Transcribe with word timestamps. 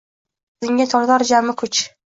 va 0.03 0.69
meni 0.69 0.69
oldinga 0.69 0.89
tortar 0.97 1.29
jami 1.35 1.59
kuch. 1.65 1.87